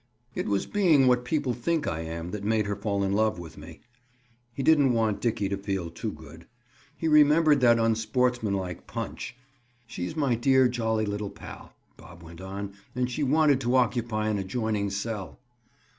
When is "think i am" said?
1.53-2.31